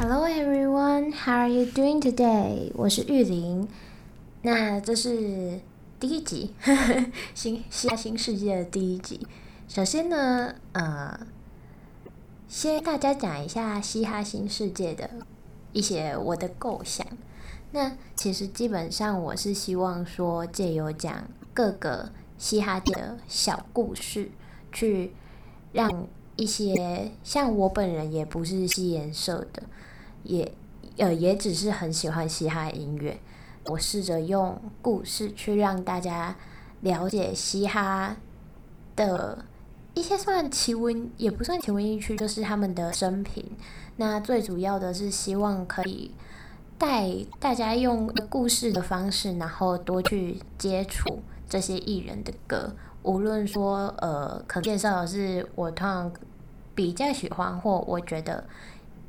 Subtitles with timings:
[0.00, 2.72] Hello everyone, how are you doing today?
[2.74, 3.68] 我是玉玲。
[4.40, 5.60] 那这是
[6.00, 9.26] 第一集，呵 呵新嘻哈新世界的第一集。
[9.68, 11.20] 首先呢，呃，
[12.48, 15.10] 先大家讲一下嘻哈新世界的
[15.74, 17.06] 一些我的构想。
[17.72, 24.30] 那其实基本上我是希望说，借由讲各个嘻哈的小故事，
[24.72, 25.12] 去
[25.72, 29.64] 让一些像我本人也不是嘻研社的。
[30.22, 30.52] 也
[30.98, 33.18] 呃，也只是很喜欢嘻哈音乐。
[33.66, 36.36] 我试着用故事去让大家
[36.80, 38.16] 了解嘻哈
[38.96, 39.44] 的
[39.94, 43.44] 一些算奇闻，也不算奇闻异趣，就是他们的生平。
[43.96, 46.12] 那最主要的是希望可以
[46.78, 52.74] 带大家用故事的方式，然后多去接触这些艺人的歌。
[53.02, 56.12] 无论说呃，可介绍的是我通常
[56.74, 58.44] 比较喜欢，或我觉得。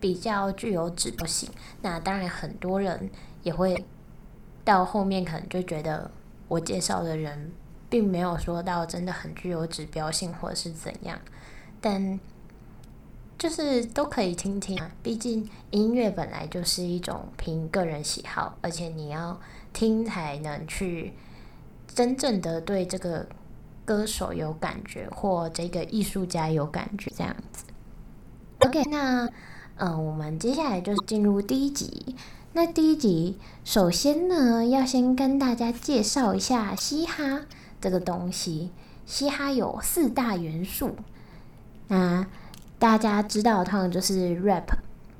[0.02, 1.48] 比较具有指标性，
[1.84, 3.10] 那当然很多人
[3.44, 3.86] 也会
[4.66, 6.10] 到后面可能就觉得
[6.48, 7.52] 我介绍的人
[7.88, 11.20] 并没有说到真的很具有指标性或者是怎样，
[11.79, 12.20] 但
[13.38, 19.40] 就是都可以听听啊，毕竟音乐本来就是一种凭个人喜好，而且你要
[19.72, 21.13] 听才能去
[21.88, 23.27] 真正的对这个
[23.85, 27.66] 歌手有感觉或这个艺术家有感觉这样子。
[28.60, 29.29] OK，那。
[29.84, 32.15] 嗯，我们接下来就是进入第一集。
[32.54, 37.41] 那第一集，首先呢，要先跟大家介绍一下嘻哈
[37.82, 38.70] 这个东西。
[39.07, 40.91] 嘻哈有四大元素，
[41.88, 42.27] 那
[42.77, 44.68] 大家知道通常就是 rap，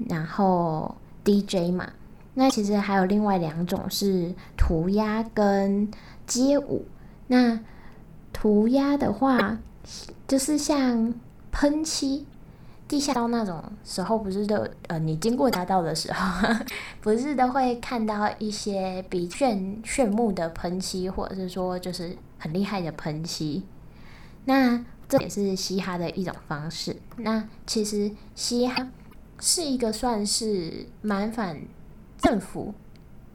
[0.08, 1.94] 然后 DJ 嘛。
[2.36, 5.90] 那其实还有另外两种是涂鸦跟
[6.28, 6.86] 街舞。
[7.26, 7.60] 那
[8.32, 9.58] 涂鸦的话，
[10.28, 11.16] 就是像
[11.52, 12.28] 喷漆。
[12.92, 16.50] 地下道那种时候，不是都呃，你经过大道的时候，
[17.00, 23.64] 不是都会看到一些比炫炫目的喷漆，或者是说就是很厉害的喷漆。
[24.44, 26.98] 那这也是嘻哈的一种方式。
[27.16, 28.86] 那其实嘻哈
[29.40, 31.62] 是一个算是蛮反
[32.18, 32.74] 政府，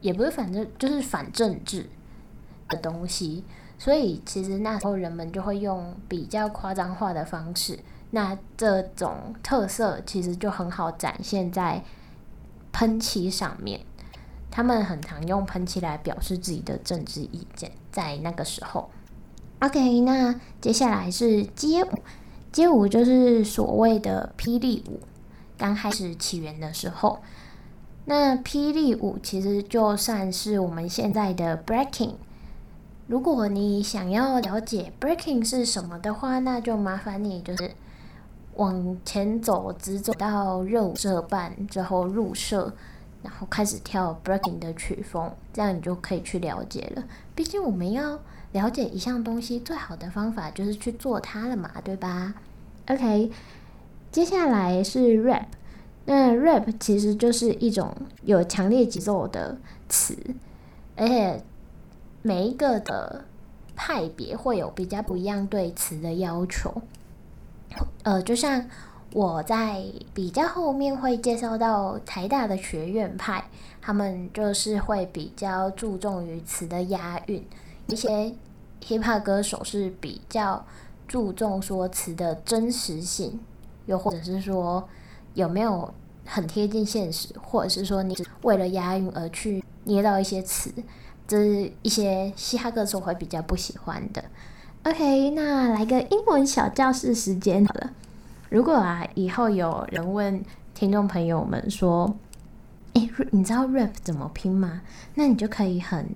[0.03, 1.89] 也不是反正就是反政治
[2.69, 3.43] 的东西，
[3.79, 7.79] 所以其实那时候人们就会用比较夸张化的方式。
[8.17, 11.85] 那这种特色其实就很好展现在
[12.73, 13.83] 喷漆上面，
[14.51, 18.89] 他们很常用喷漆来表示自己的政治意见，在那个时候。
[19.59, 21.99] OK，那接下来是街舞，
[22.51, 25.01] 街舞就是所谓的霹雳舞，
[25.59, 27.21] 刚开始起源的时候，
[28.07, 32.15] 那霹雳舞其实就算是我们现在的 breaking。
[33.09, 37.73] 如果你想要了解 breaking 是什么的话，那就麻烦你就是。
[38.57, 42.73] 往前走，直走到热舞社办之后入社，
[43.23, 47.05] 然后开始跳 breaking 的曲风，这样你就可以去了解了。
[47.35, 48.19] 毕竟我们要
[48.53, 52.35] 了解一项东西，最好的方法就是去做它了嘛，对吧
[52.89, 53.31] ？OK，
[54.11, 55.47] 接下来是 rap。
[56.07, 59.59] 那 rap 其实就是一种有强烈节奏的
[59.89, 60.17] 词，
[60.97, 61.43] 而且
[62.23, 63.25] 每一个的
[63.75, 66.81] 派别会有比较不一样对词的要求。
[68.03, 68.65] 呃，就像
[69.13, 69.83] 我在
[70.15, 73.49] 比较后面会介绍到台大的学院派，
[73.81, 77.41] 他们就是会比较注重于词的押韵；
[77.89, 78.33] 一些
[78.83, 80.65] hip hop 歌手是比较
[81.09, 83.41] 注重说词的真实性，
[83.87, 84.89] 又或者是说
[85.35, 85.93] 有没有
[86.25, 90.73] 很贴近现实，或者是说你只为了押韵而去捏到一些词，
[91.27, 94.25] 这是一些嘻哈歌手会比较不喜欢的。
[94.87, 97.91] OK，那来个英文小教室时间好了。
[98.49, 102.17] 如果啊，以后有人问听众朋友们说
[102.95, 104.83] ：“诶，你知道 rap 怎么拼吗？”
[105.17, 106.11] 那你就可以很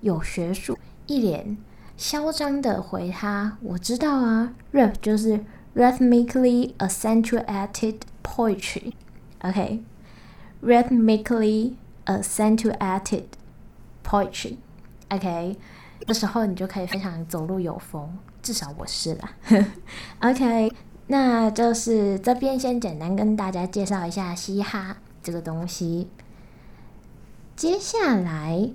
[0.00, 0.76] 有学术、
[1.06, 1.56] 一脸
[1.96, 5.44] 嚣张的回他：“我知道啊，rap 就是
[5.76, 8.94] rhythmically accentuated poetry。
[9.42, 11.74] OK，rhythmically
[12.06, 13.26] accentuated
[14.04, 14.56] poetry。
[15.10, 15.56] OK。”
[16.06, 18.08] 这时候你就可以非常走路有风，
[18.42, 19.30] 至少我是啦。
[20.20, 20.72] OK，
[21.06, 26.08] 那就是这边先简单跟大家介绍一下嘻哈这个东西。
[27.56, 28.70] 接下来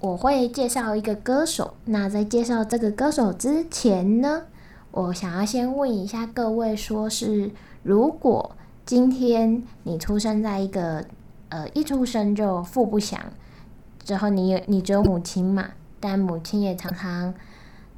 [0.00, 1.74] 我会介绍一个歌手。
[1.86, 4.42] 那在介绍这个歌手之前呢，
[4.90, 7.50] 我想要先问一下各位，说是
[7.82, 8.54] 如果
[8.84, 11.04] 今天你出生在一个
[11.48, 13.18] 呃一出生就富不详，
[14.04, 15.70] 之后你有你只有母亲嘛？
[16.08, 17.34] 但母亲也常常，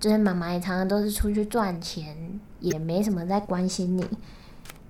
[0.01, 4.09] 就是妈妈也常常都是出去赚钱，也没什么在关心你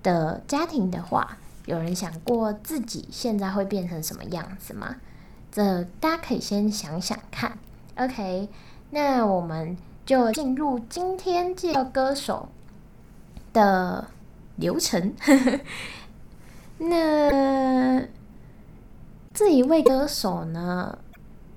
[0.01, 4.95] 的家庭的话，有人想过自己现在会变成什么样子吗？
[5.51, 7.57] 这大家可以先想想看。
[7.97, 8.47] OK，
[8.91, 9.75] 那我们
[10.05, 12.47] 就进入今天介绍歌手
[13.51, 14.07] 的
[14.55, 15.13] 流程。
[16.79, 18.01] 那
[19.33, 20.97] 这一位歌手呢，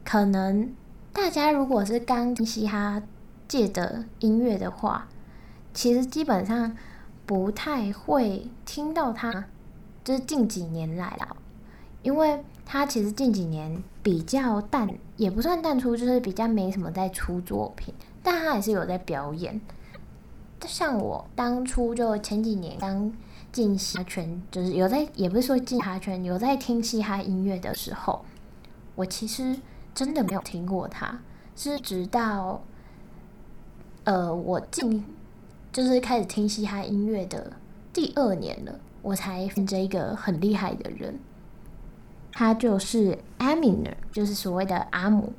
[0.05, 0.75] 可能
[1.13, 3.03] 大家如果是刚听嘻哈
[3.47, 5.09] 界的音乐的话，
[5.75, 6.77] 其实基本上
[7.27, 9.47] 不太会听到他。
[10.05, 11.37] 就是近几年来了，
[12.03, 19.61] 因为他其实近几年比较淡，也不算淡出，就是比较没什么在出作品，但他还是有在表演。
[20.67, 23.13] 像我当初就前几年刚
[23.53, 28.25] 进嘻哈圈，就是有在，也不是说进嘻哈圈，有在听嘻哈音乐的时候，
[28.97, 29.57] 我其实
[29.95, 31.21] 真的没有听过他，
[31.57, 32.63] 是直到
[34.05, 35.05] 呃我进
[35.73, 37.53] 就是开始听嘻哈音乐的
[37.93, 38.81] 第二年了。
[39.03, 41.19] 我才分这一个很厉害的人，
[42.31, 45.33] 他就是 Eminem，就是所谓的阿姆，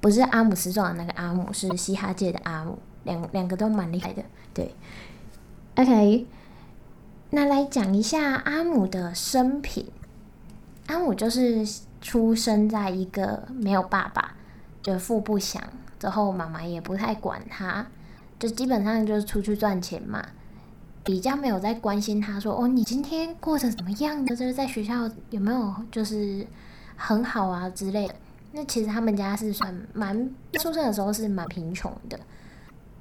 [0.00, 4.24] 不是阿姆斯壮的那个阿姆，是嘻哈界的阿姆，两两个都蛮厉害的。
[4.52, 4.74] 对
[5.76, 6.26] ，OK，
[7.30, 9.86] 那来讲一下阿姆的生平。
[10.88, 11.64] 阿姆就是
[12.00, 14.34] 出生在一个没有爸爸，
[14.82, 15.62] 就父不详，
[15.98, 17.86] 之后妈妈也不太管他，
[18.38, 20.24] 就基本上就是出去赚钱嘛。
[21.02, 24.36] 比较没有在关心他，说：“哦，你今天过得怎么样的？
[24.36, 26.46] 就是在学校有没有就是
[26.94, 28.14] 很好啊之类的。”
[28.52, 32.20] 那其实他们家是算蛮出生的时候是蛮贫穷的，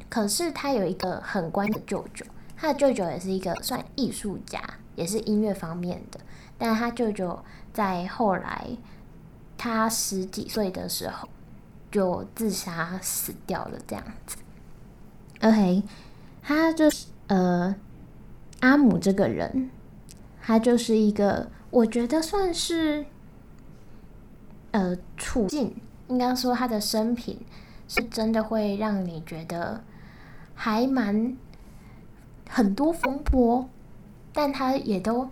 [0.10, 2.26] 可是他有一个很乖的舅舅，
[2.56, 4.62] 他的舅舅也是一个算艺术家，
[4.96, 6.20] 也是音乐方面的。
[6.58, 7.38] 但他舅舅
[7.74, 8.70] 在后来
[9.58, 11.28] 他十几岁的时候
[11.92, 14.38] 就自杀死掉了，这样子。
[15.42, 15.84] OK，
[16.42, 17.76] 他就是呃。
[18.62, 19.70] 阿姆这个人，
[20.42, 23.06] 他就是一个，我觉得算是，
[24.72, 25.74] 呃，处境
[26.10, 27.40] 应该说他的生平
[27.88, 29.82] 是真的会让你觉得
[30.56, 31.38] 还蛮
[32.50, 33.70] 很多风波，
[34.34, 35.30] 但他也都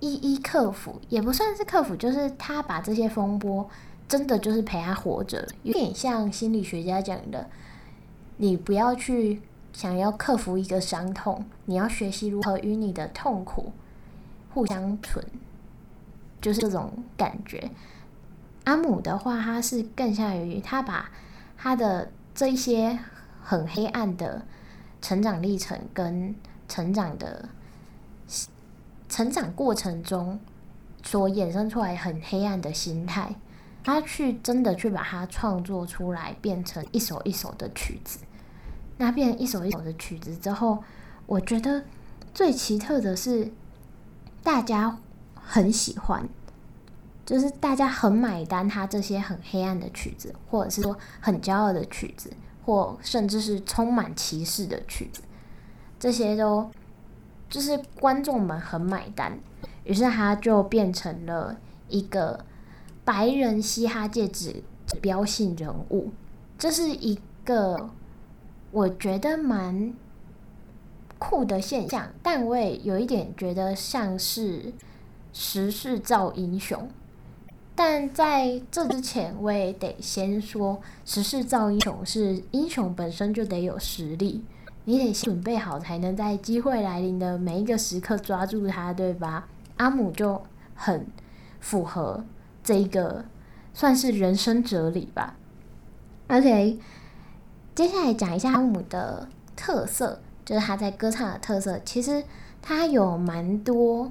[0.00, 3.68] 一一克服，也不算是克服，就是他把这些风波
[4.08, 7.48] 真的就是陪他活着，有点像心理学家讲的，
[8.38, 9.42] 你不要去。
[9.72, 13.72] 想要克服一个伤痛，你要学习如何与你的痛苦
[14.52, 15.24] 互相存，
[16.40, 17.70] 就是这种感觉。
[18.64, 21.08] 阿姆的话，他是更像于他把
[21.56, 22.98] 他的这一些
[23.40, 24.42] 很黑暗的
[25.00, 26.34] 成长历程跟
[26.68, 27.48] 成长的
[29.10, 30.40] 成长过程中
[31.02, 33.34] 所衍生出来很黑暗的心态，
[33.84, 38.20] 他去真的去把它创作出来，变成一首一首的曲子。
[38.96, 40.84] 那变成一首一首的曲子之后，
[41.26, 41.84] 我觉得
[42.32, 43.50] 最奇特的是，
[44.42, 44.98] 大家
[45.34, 46.28] 很喜欢，
[47.24, 52.30] 就是大家很买单他这些很黑暗的曲子，或者是说很骄傲的曲子，
[52.64, 55.22] 或甚至是充满歧视的曲子，
[55.98, 56.70] 这些都
[57.50, 59.38] 就是观众们很买单，
[59.84, 61.58] 于是他就变成了
[61.88, 62.46] 一个
[63.04, 66.10] 白人嘻哈界指指标性人物，
[66.56, 67.90] 这是一个。
[68.72, 69.92] 我觉得蛮
[71.18, 74.72] 酷的现象，但我也有一点觉得像是
[75.32, 76.88] 时势造英雄。
[77.74, 84.44] 但在这之前，我也得先说，时势造英雄是英雄本身就得有实力，
[84.90, 89.46] 你得准备好，才能在机会来临的每一个时刻抓住它，对吧？
[89.76, 90.42] 阿姆就
[90.74, 91.06] 很
[91.60, 92.24] 符合
[92.64, 93.24] 这一个
[93.72, 95.36] 算是人生哲理吧。
[96.26, 96.80] OK。
[97.72, 101.78] 接下来讲一下阿姆的特色，就是他在歌唱的特色。
[101.84, 102.24] 其实
[102.60, 104.10] 他有蛮多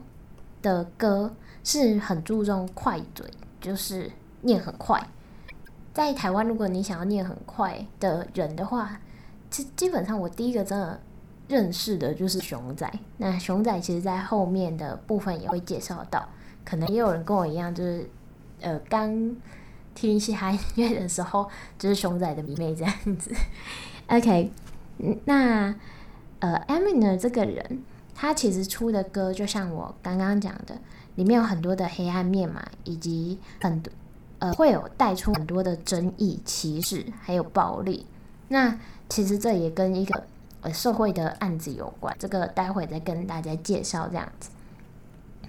[0.62, 4.10] 的歌是很注重快嘴，就是
[4.44, 5.06] 念很快。
[5.94, 9.02] 在台湾，如果你想要念很快的人的话，
[9.52, 11.00] 其基本上我第一个真的
[11.48, 12.92] 认识的就是熊仔。
[13.18, 16.28] 那熊仔其实在后面的部分也会介绍到，
[16.64, 18.10] 可能也有人跟我一样，就是
[18.62, 19.36] 呃刚。
[19.96, 23.32] 听嘻哈音乐的时候，就是熊仔的迷妹这样子。
[24.08, 24.50] OK，
[25.26, 25.76] 那
[26.40, 27.84] 呃，Emine 这个人，
[28.16, 30.80] 他其实出的歌，就像我刚刚讲的，
[31.16, 33.92] 里面有很多的黑暗面嘛，以及很多
[34.38, 38.06] 呃会有带出很多的争议、歧视，还有暴力。
[38.50, 38.78] 那
[39.08, 40.24] 其实这也跟一个
[40.62, 44.50] 呃社会的案子有关，这个待会再跟大家介绍这样子。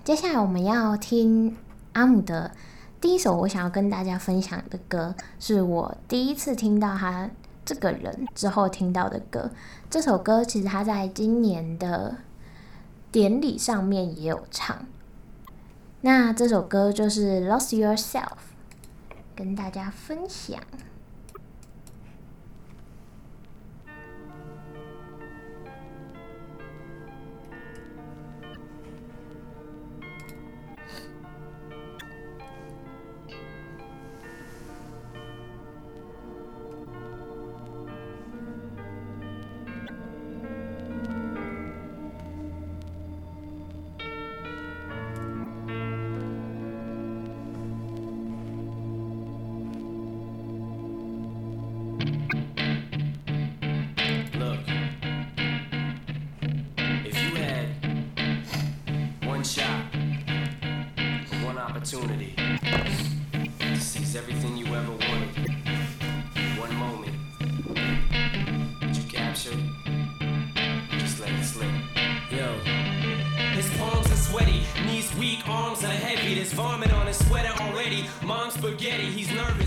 [0.05, 1.57] 接下来我们要听
[1.93, 2.53] 阿姆的。
[3.01, 7.31] 第一首我想要跟大家分享的歌，是我第一次听到他
[7.65, 9.51] 这个人之后听到的歌。
[9.89, 12.15] 这首歌其实他在今年的
[13.11, 14.85] 典礼上面也有唱，
[16.03, 18.21] 那这首歌就是《Lost Yourself》，
[19.35, 20.61] 跟大家分享。
[61.93, 62.33] opportunity
[63.59, 65.51] to seize everything you ever wanted.
[66.59, 67.13] One moment
[68.81, 69.59] that you captured,
[70.99, 71.69] just let it slip.
[72.31, 72.55] Yo.
[73.55, 76.35] His palms are sweaty, knees weak, arms are heavy.
[76.35, 78.07] There's vomit on his sweater already.
[78.25, 79.60] Mom's spaghetti, he's nervous.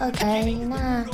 [0.00, 1.04] OK，那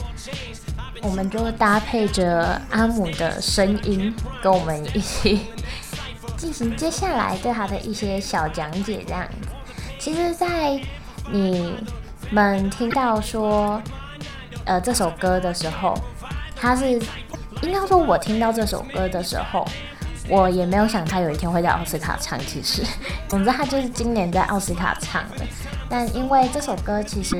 [1.03, 5.49] 我们就搭配着阿姆的声音，跟我们一起
[6.37, 9.03] 进行接下来对他的一些小讲解。
[9.05, 9.49] 这样子，
[9.99, 10.81] 其实，在
[11.33, 11.75] 你
[12.31, 13.83] 们听到说
[14.65, 15.93] 呃这首歌的时候，
[16.55, 16.93] 他是
[17.63, 19.67] 应该说，我听到这首歌的时候，
[20.29, 22.39] 我也没有想他有一天会在奥斯卡唱。
[22.47, 22.85] 其实，
[23.27, 25.45] 总之他就是今年在奥斯卡唱的。
[25.89, 27.37] 但因为这首歌其实。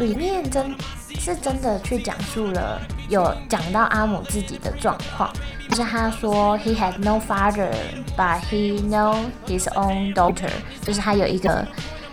[0.00, 0.74] 里面真
[1.18, 2.80] 是真的去讲述了，
[3.10, 5.30] 有讲到阿姆自己的状况，
[5.68, 7.70] 就是他说 he had no father
[8.16, 9.14] but he know
[9.46, 10.48] his own daughter，
[10.82, 11.66] 就是他有一个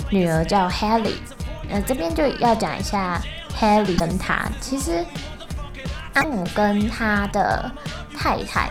[0.10, 1.14] 女儿叫 Haley，
[1.70, 3.22] 呃，这边就要讲一下
[3.58, 5.06] Haley 跟他，其实
[6.14, 7.72] 阿姆跟他的
[8.14, 8.70] 太太，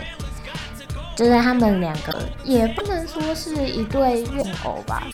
[1.17, 5.05] 就是他们两个也不能说是一对怨偶吧，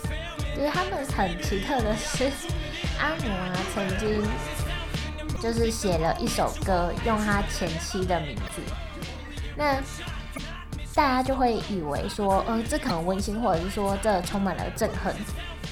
[0.57, 2.29] 就是他们很奇特的是。
[3.03, 4.23] 阿姆啊，曾经
[5.41, 8.63] 就是写了一首歌，用他前妻的名字。
[9.57, 9.75] 那
[10.95, 15.13] 大家就会以为说，呃，这可能温馨，或者是说这充满了憎恨。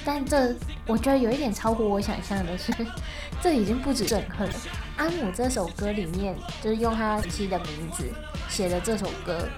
[0.04, 0.52] 但这
[0.88, 2.72] 我觉得有一点超乎我想象的是，
[3.40, 4.54] 这已经不止憎恨了。
[4.96, 8.10] 阿姆这首歌里面，就是用他前妻的名字
[8.48, 9.48] 写的这首歌，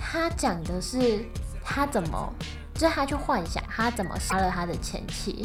[0.00, 1.24] 他讲的是
[1.64, 2.32] 他怎么，
[2.72, 5.44] 就是他去幻想他怎么杀了他的前妻。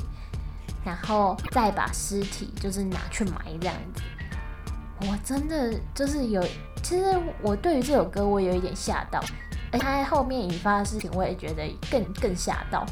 [0.83, 4.01] 然后再把尸体就是拿去埋这样子，
[5.01, 6.41] 我真的就是有，
[6.81, 7.03] 其实
[7.41, 9.23] 我对于这首歌我有一点吓到，
[9.71, 12.85] 而他后面引发的事情我也觉得更更吓到，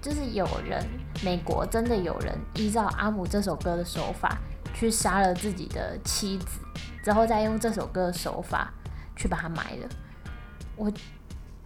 [0.00, 0.84] 就是有人
[1.24, 4.38] 美国真的有人依照阿姆这首歌的手法
[4.72, 6.60] 去杀了自己的妻子，
[7.02, 8.72] 之后再用这首歌的手法
[9.16, 9.88] 去把它埋了。
[10.76, 10.92] 我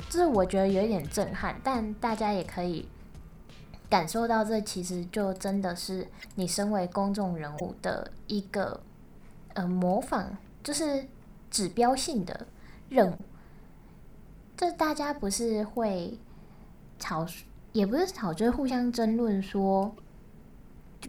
[0.09, 2.89] 这我觉得有一点震撼，但大家也可以
[3.89, 8.81] 感受到，这其实就真的是你身为公众人物的一个
[9.55, 10.27] 呃模仿，
[10.63, 11.07] 就是
[11.51, 12.47] 指标性的
[12.89, 13.17] 任务。
[14.57, 16.19] 这大家不是会
[16.99, 17.27] 吵，
[17.73, 19.95] 也不是吵，就是互相争论说，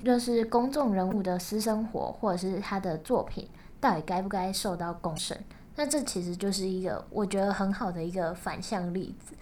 [0.03, 3.49] 就是公众人物的私生活或者是他的作品
[3.81, 5.37] 到底该不该受到公审。
[5.75, 9.33] 那这其实就是一个我觉得很好的一个反向例子。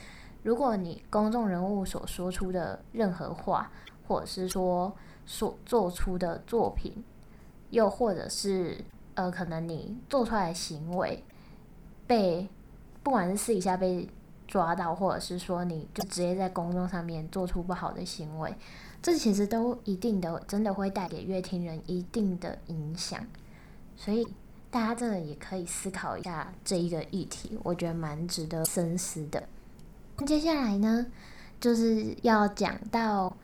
[0.48, 3.70] 如果你公众人物所说出的任何话，
[4.08, 4.94] 或者是说
[5.26, 7.04] 所做出的作品，
[7.72, 8.78] 又或者是
[9.16, 11.22] 呃，可能你做出来的行为
[12.08, 12.48] 被
[13.04, 14.10] 不管是私底下被
[14.48, 18.56] 抓到，或者是说你就直接在公众上面做出不好的行为，
[19.02, 23.22] 这其实都一定的真的会带给乐听人一定的影响，
[23.98, 24.26] 所以。
[24.70, 29.42] 大家真的也可以思考一下这一个议题，我觉得蛮值得深思的。
[30.26, 31.06] 接下来呢，
[31.60, 33.36] 就是要讲到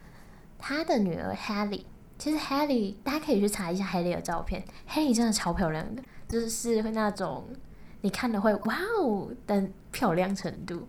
[0.58, 1.84] 他的女儿 Hailey。
[2.18, 7.46] 其实 Hailey，大家可以去查一下 Hailey 的照片，Hailey 真的超漂亮的，就是会那种
[8.02, 10.88] 你看了会哇哦的漂亮程度。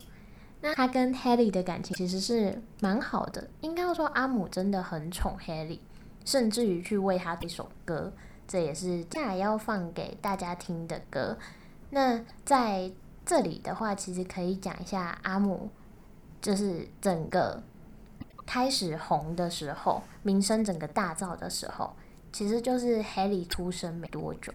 [0.60, 5.80] 那他跟 Hailey 的感情其实是蛮好的，应该说阿姆真的很宠 Hailey，
[6.24, 8.12] 甚至于去为他这首歌。
[8.46, 11.36] 这也是接下来要放给大家听的歌。
[11.90, 12.90] 那在
[13.24, 15.70] 这里的话，其实可以讲一下阿姆，
[16.40, 17.62] 就是整个
[18.46, 21.94] 开始红的时候，名声整个大噪的时候，
[22.32, 24.52] 其实就是 Haley 出生没多久。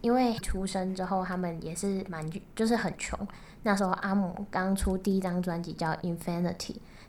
[0.00, 3.18] 因为出生之后，他们也是蛮就是很穷。
[3.62, 6.56] 那时候阿姆刚出第一张专辑叫《Infinity》，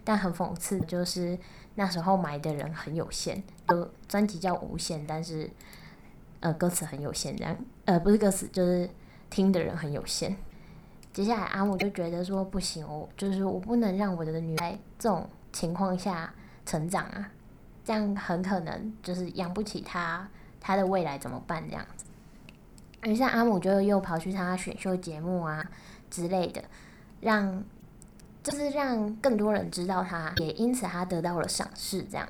[0.04, 1.38] 但很讽刺的就是
[1.76, 5.50] 那时候买的人很有限，就专辑叫《无限》，但是。
[6.40, 8.90] 呃，歌词很有限，这样呃，不是歌词，就是
[9.30, 10.36] 听的人很有限。
[11.14, 16.34] 接下来阿姆就觉得说不行，我就是我不能让我的女儿这种情况下
[16.66, 17.30] 成长啊，
[17.86, 20.28] 这样很可能就是养不起她，
[20.60, 21.64] 她的未来怎么办？
[21.70, 22.06] 这样子。
[23.04, 25.64] 于是阿姆就又跑去参加选秀节目啊
[26.10, 26.64] 之类的，
[27.22, 27.64] 让
[28.42, 32.02] 就是让更多人知道他，也因此他得到了赏识。
[32.04, 32.28] 这样，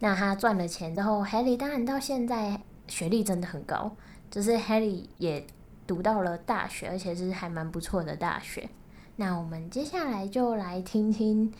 [0.00, 2.60] 那他赚了钱之后，Hailey 当然到现在。
[2.90, 3.94] 学历真的很高，
[4.30, 5.46] 就是 Hailey 也
[5.88, 8.68] 读到了大学，而且是还蛮不错的大学。
[9.16, 11.52] 那我们接下来就来听听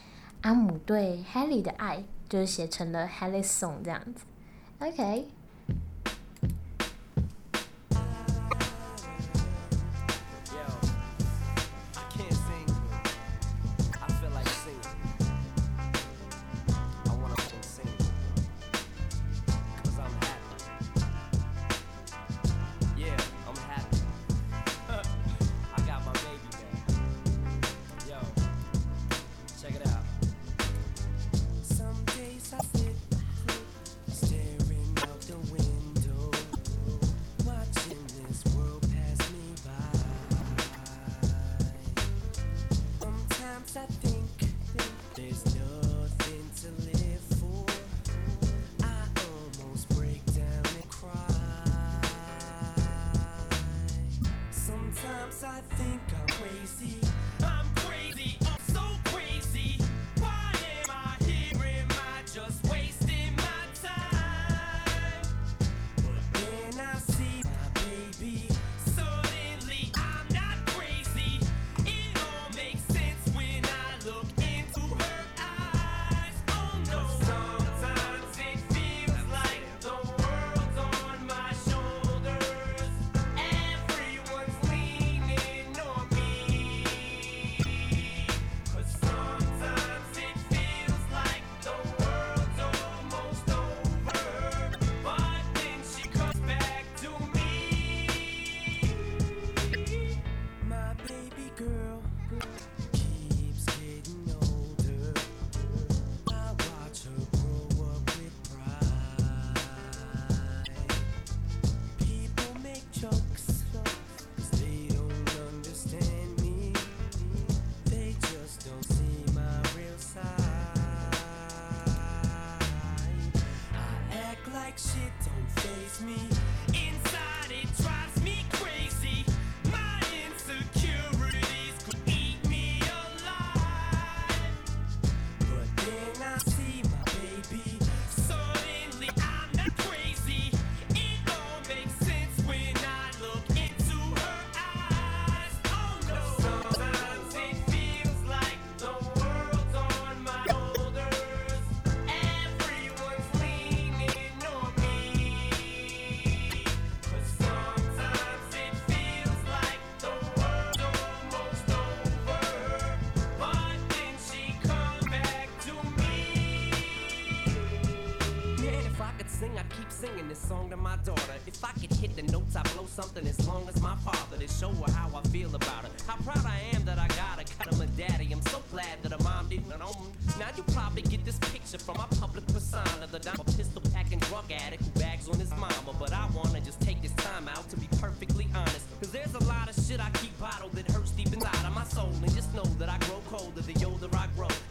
[0.42, 4.24] 阿姆对 Haley 的爱，就是写成了 Hailey Song 这样子。
[4.78, 5.28] OK。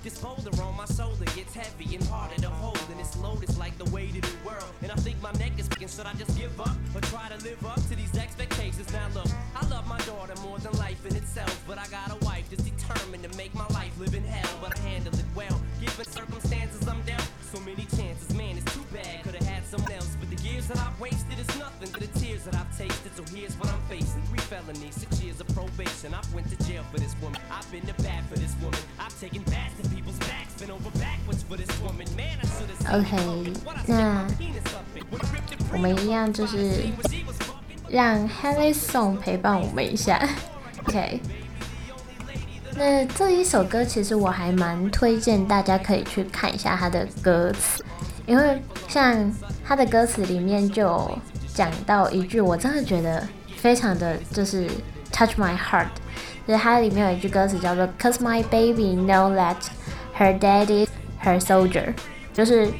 [0.07, 2.79] This boulder on my shoulder gets heavy and harder to hold.
[2.89, 4.71] And it's loaded like the weight of the world.
[4.81, 5.89] And I think my neck is picking.
[5.89, 8.87] Should I just give up or try to live up to these expectations?
[8.93, 11.61] Now look, I love my daughter more than life in itself.
[11.67, 14.57] But I got a wife that's determined to make my life live in hell.
[14.61, 15.59] But I handle it well.
[15.81, 17.27] Given circumstances I'm down.
[17.51, 18.33] so many chances.
[18.33, 19.25] Man, it's too bad.
[19.25, 20.15] Could've had someone else.
[20.21, 23.11] But the years that I've wasted is nothing to the tears that I've tasted.
[23.17, 24.21] So here's what I'm facing.
[24.31, 26.13] Three felonies, six years of probation.
[26.13, 27.41] I've went to jail for this woman.
[27.51, 28.79] I've been to bat for this woman.
[28.99, 29.86] I've taken bats
[32.91, 33.17] OK，
[33.85, 34.25] 那
[35.71, 36.85] 我们一样就是
[37.89, 40.21] 让 Haley Song 陪伴我们一下。
[40.87, 41.19] OK，
[42.75, 47.83] 那这一首歌其实我还蛮推荐大家可以去看一下它的歌词，
[48.25, 49.31] 因为像
[49.65, 51.09] 它的歌词里面就
[51.53, 53.25] 讲到一句，我真的觉得
[53.57, 54.67] 非常的就是
[55.11, 55.87] touch my heart，
[56.47, 59.57] 就是它里面有一句歌词叫做 "Cause my baby know that
[60.17, 60.87] her daddy
[61.27, 61.93] her soldier"，
[62.33, 62.71] 就是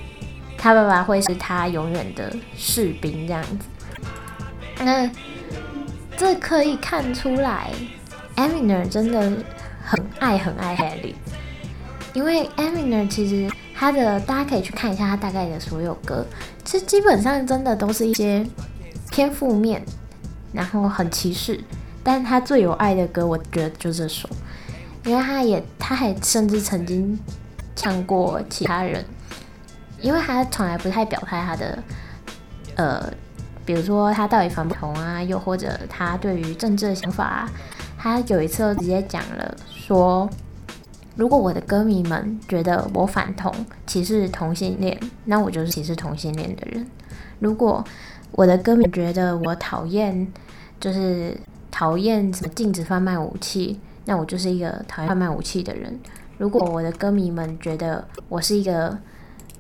[0.57, 3.65] 他爸爸会是他永远的士兵这样子。
[4.79, 5.09] 那
[6.15, 7.71] 这可以看出来
[8.35, 9.19] e m i n e r 真的
[9.83, 11.13] 很爱很爱 Haley，
[12.13, 16.25] 因为 e m i n e r 其实他的大家可以去看一下他大概的所有歌，
[16.63, 18.45] 其实基本上真的都是一些
[19.11, 19.83] 偏负面，
[20.53, 21.59] 然后很歧视，
[22.03, 24.29] 但他最有爱的歌，我觉得就这首，
[25.05, 27.19] 因为他也他还甚至曾经
[27.77, 29.05] 呛过其他人，
[30.01, 31.83] 因为他从来不太表态他的
[32.75, 33.13] 呃。
[33.65, 37.51] 比如说他到底反不同啊，又或者他对于政治的想法啊，
[37.97, 40.29] 他有一次直接讲了说，
[41.17, 43.53] 如果我的歌迷们觉得我反同、
[43.85, 46.85] 歧视同性恋，那我就是歧视同性恋的人；
[47.39, 47.83] 如果
[48.31, 50.25] 我的歌迷觉得我讨厌，
[50.79, 51.37] 就是
[51.69, 55.91] 讨厌什么禁止贩卖武器，那我就是一个讨厌贩卖武器的人；
[56.37, 58.97] 如果我的歌迷们觉得我是一个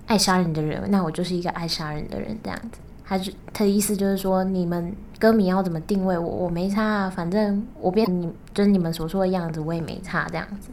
[0.05, 2.79] 爱杀人的人，那我就是一个爱杀人的人，这样子。
[3.05, 10.69] 他就他的意思就是说，你们歌迷要怎么定位我，我没差啊，反正我变你就是你们所说的样子，我也没差这样子。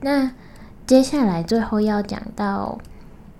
[0.00, 0.32] 那
[0.86, 2.78] 接下来最后要讲到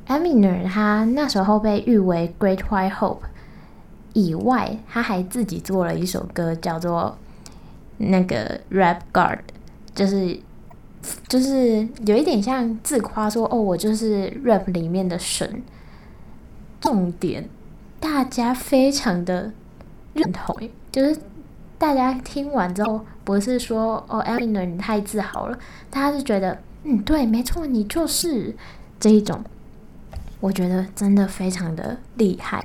[0.06, 3.20] ，Eminem 他那时候被誉为 Great White Hope
[4.12, 7.16] 以外，他还自己做了一首歌，叫做
[7.96, 9.38] 那个 Rap God，
[9.94, 10.38] 就是
[11.28, 15.62] 就是有一点像自夸说，哦，我就是 Rap 里面的神。
[16.80, 17.48] 重点，
[17.98, 19.52] 大家非常的
[20.14, 20.56] 认同，
[20.92, 21.20] 就是
[21.76, 25.58] 大家听完之后，不是说哦，Eminem 你太自豪了，
[25.90, 28.54] 大家是觉得，嗯，对，没错，你就是
[29.00, 29.42] 这一种。
[30.38, 32.64] 我觉得真的非常的厉害，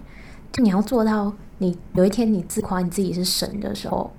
[0.52, 4.14] 就你要做到，你有一天你自夸你自己是神的时候，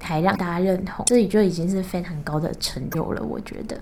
[0.00, 3.22] 还让大家认同，这里就已经是非常高的成就了。
[3.22, 3.80] 我觉得，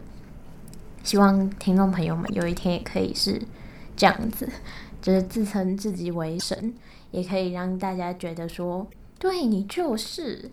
[1.02, 3.40] 希望听众朋友们有一天也可以是
[3.96, 4.48] 这样子。
[5.02, 6.72] 就是自称自己为神，
[7.10, 8.86] 也可以让大家觉得说，
[9.18, 10.50] 对，你就是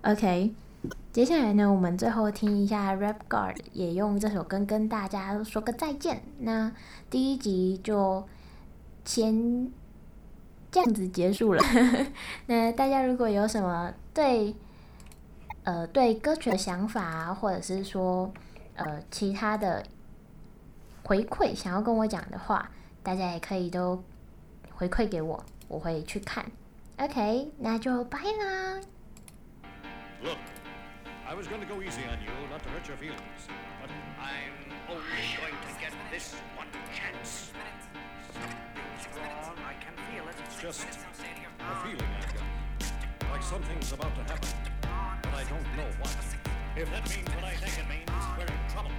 [0.00, 0.54] OK。
[1.12, 6.22] 接下来呢，我们最后听一下 Rap Guard 也用这首歌跟大家说个再见。
[6.38, 6.72] 那
[7.10, 8.24] 第一集就
[9.04, 9.70] 先
[10.72, 11.62] 这样子结束了。
[12.46, 14.54] 那大家如果有什么对
[15.64, 18.32] 呃对歌曲的想法，或者是说
[18.74, 19.84] 呃其他的
[21.04, 22.70] 回馈想要跟我讲的话。
[23.02, 24.04] 大家也可以都
[24.74, 26.44] 回馈给我，我会去看。
[26.98, 28.78] OK，那就拜啦。
[30.22, 30.36] Look,
[31.26, 33.48] I was going to go easy on you, not to hurt your feelings,
[33.80, 33.88] but
[34.20, 34.52] I'm
[34.86, 37.52] only going to get this one chance.
[39.00, 40.36] Strong, I can feel it.
[40.44, 42.44] It's just a feeling I've got,
[43.32, 44.69] like something's about to happen, but I
[45.50, 46.16] don't know what.
[46.76, 48.92] If that means what I think it means, we're in trouble.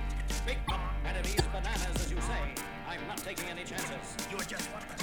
[0.45, 2.70] Big up enemies, bananas, as you say.
[3.23, 4.17] Taking any chances.
[4.31, 5.01] You're just one of a.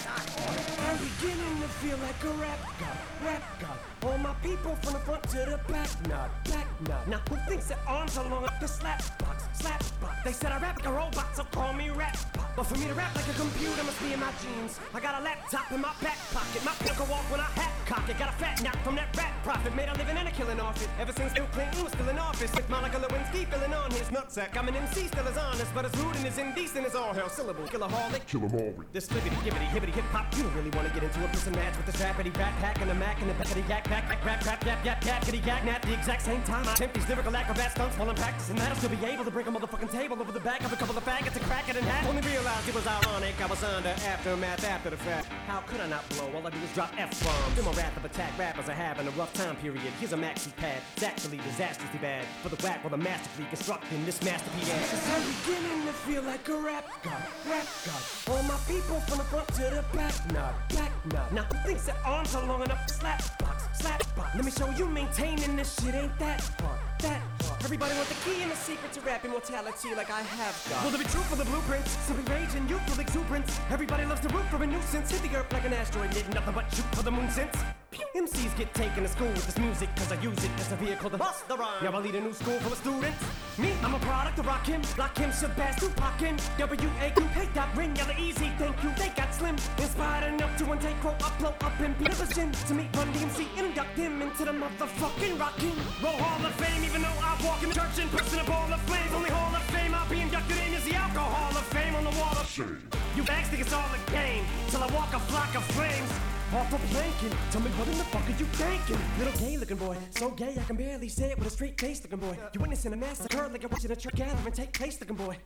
[0.91, 3.79] I'm beginning to feel like a rap god, rap god.
[4.05, 7.07] All my people from the front to the back, nod, back nod.
[7.07, 10.17] Now who thinks their arms are long enough to slap box, slap box?
[10.25, 12.17] They said I rap like a robot, so call me rap.
[12.57, 14.81] But for me to rap like a computer must be in my genes.
[14.93, 18.09] I got a laptop in my back pocket, my go off when I hat cock
[18.09, 18.19] it.
[18.19, 20.81] Got a fat knock from that rap profit, made a living and a killing off
[20.83, 20.89] it.
[21.01, 24.57] Ever since Bill Clinton was still in office, with Monica Lewinsky filling on his nutsack.
[24.57, 27.29] I'm an MC, still as honest, but as rude and as indecent as all hell.
[27.29, 27.67] Syllable,
[28.09, 28.27] killaholic.
[28.27, 28.75] Kill 'em all.
[28.93, 30.35] This flippity, gibbity, hibbity, hip hop.
[30.37, 32.81] You don't really wanna get into a piss and match with this rapidy rap pack
[32.81, 35.39] and the Mac and the backity yak back, back, rap, rap, yap, yap, yap, kitty
[35.39, 35.83] yak, nap.
[35.83, 38.71] The exact same time I attempt these lyrical acrobat stunts while I'm practicing that.
[38.71, 40.97] I'll still be able to break a motherfucking table over the back of a couple
[40.97, 42.09] of faggots and crack it in half.
[42.09, 43.35] Only realized it was ironic.
[43.41, 45.27] I was under aftermath after the fact.
[45.47, 46.31] How could I not blow?
[46.35, 47.55] All I do is drop F bombs.
[47.55, 49.93] Then my wrath of attack rappers are having a rough time period.
[50.01, 50.83] Here's a maxi pad.
[50.97, 54.69] It's actually disastrously bad for the whack while the masterfully constructing this masterpiece.
[54.69, 57.98] Cause I'm beginning to feel like a rap god, rap god.
[58.29, 61.33] All my people from the front to the back, nod, back nod.
[61.33, 64.35] Now who thinks their arms are long enough to slap box, slap box?
[64.35, 67.65] Let me show you maintaining this shit ain't that hard, that hard.
[67.65, 70.85] Everybody want the key and the secret to rap immortality like I have got.
[70.85, 71.91] Will there be truth for the blueprints?
[72.07, 73.59] Simply rage and youthful exuberance.
[73.71, 75.11] Everybody loves to root for a nuisance.
[75.11, 77.57] Hit the earth like an asteroid, did nothing but shoot for the moon since.
[77.93, 81.09] MCs get taken to school with this music cause I use it as a vehicle
[81.09, 81.83] to bust the rhyme.
[81.83, 83.25] Yeah, I lead a new school full of students.
[83.57, 87.97] Me, I'm a product of Rock him, Lock him, Shabazz, Tupac him, W-A-Q, hey, ring,
[87.97, 89.57] yellow, easy, thank you, they got slim.
[89.79, 93.67] Inspired enough to one take, quote, upload, up in position to meet Run DMC and
[93.69, 95.73] induct him into the motherfucking rockin'
[96.03, 98.73] Roll Hall of Fame, even though I walk in the church and person a ball
[98.73, 99.13] of flames.
[99.15, 102.15] Only Hall of Fame I'll be inducted in is the Alcohol of Fame on the
[102.21, 102.89] wall of Shame.
[103.17, 106.11] you bags think it's all a game till I walk a flock of flames.
[106.55, 108.97] Off a planking, tell me what in the fuck are you thinking?
[109.19, 112.01] Little gay looking boy, so gay I can barely say it with a straight face
[112.03, 112.39] looking boy.
[112.55, 115.37] You witnessing a massacre like you're watching a church gathering take place looking boy.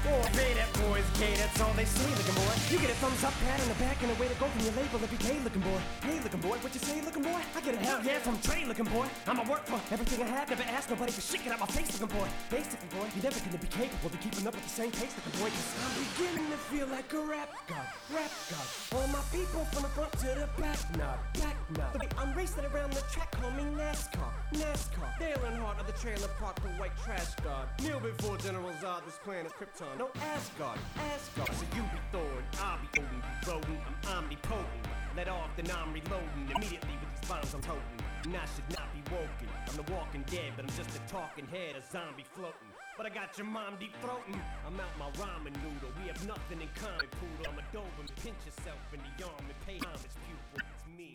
[0.00, 2.54] Boy, hey, that boy's gay, that's all they say looking boy.
[2.72, 4.64] You get a thumbs up, pat on the back, and a way to go from
[4.64, 5.80] your label you gay looking boy.
[6.00, 7.40] Hey looking boy, what you say looking boy?
[7.52, 9.04] I get a hell yeah from Trey looking boy.
[9.28, 12.00] I'ma work for everything I have, never ask nobody for shit, get out my face
[12.00, 12.28] looking boy.
[12.48, 15.12] Face looking boy, you're never gonna be capable of keeping up with the same pace
[15.20, 15.52] looking boy.
[15.52, 18.66] Cause I'm beginning to feel like a rap god, rap god.
[18.96, 21.92] All my people from the front to the back, nod, back nod.
[21.92, 25.18] The way I'm racing around the track, call me NASCAR, NASCAR.
[25.18, 27.68] Dale Earnhardt of the trailer park, the white trash god.
[27.82, 29.98] Kneel before General Zod, this planet Krypton.
[29.98, 30.78] No Asgard,
[31.12, 31.52] Asgard.
[31.56, 32.22] So you be Thor,
[32.60, 33.80] I'll be Odin, be rodent.
[34.08, 34.86] I'm omnipotent.
[35.16, 36.44] Let off, then I'm reloading.
[36.54, 37.82] Immediately with these bombs I'm toting.
[38.24, 39.48] And I should not be woken.
[39.68, 42.65] I'm the walking dead, but I'm just a talking head, a zombie floating.
[42.96, 44.40] But I got your mom deep throating.
[44.66, 45.92] I'm out my ramen noodle.
[46.00, 47.52] We have nothing in common, poodle.
[47.52, 48.08] I'm a Doberman.
[48.24, 50.64] Pinch yourself in the arm and pay homage, pupil.
[50.64, 51.12] It's me.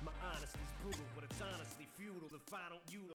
[0.00, 3.04] My honesty's brutal, but it's honestly futile if I don't utilize.